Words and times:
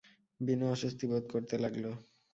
বিনু 0.39 0.65
অস্বস্তি 0.71 1.05
বোধ 1.11 1.23
করতে 1.33 1.55
লাগল। 1.63 1.85